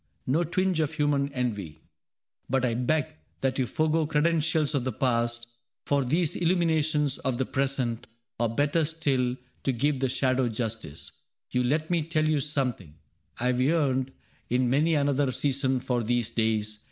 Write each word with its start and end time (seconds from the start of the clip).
No 0.25 0.43
twinge 0.43 0.79
of 0.79 0.93
human 0.95 1.31
envy. 1.31 1.83
But 2.49 2.65
I 2.65 2.73
beg 2.73 3.05
That 3.41 3.59
you 3.59 3.67
forego 3.67 4.07
credentials 4.07 4.73
of 4.73 4.83
the 4.83 4.91
past 4.91 5.47
For 5.85 6.03
these 6.03 6.35
illuminations 6.35 7.19
of 7.19 7.37
the 7.37 7.45
present. 7.45 8.07
Or 8.39 8.49
better 8.49 8.83
still, 8.83 9.35
to 9.61 9.71
give 9.71 9.99
the 9.99 10.09
shadow 10.09 10.49
justice. 10.49 11.11
You 11.51 11.63
let 11.63 11.91
me 11.91 12.01
tell 12.01 12.25
you 12.25 12.39
something: 12.39 12.95
I 13.39 13.45
have 13.45 13.61
yearned 13.61 14.11
In 14.49 14.71
many 14.71 14.95
another 14.95 15.31
season 15.31 15.79
for 15.79 16.01
these 16.01 16.31
days. 16.31 16.79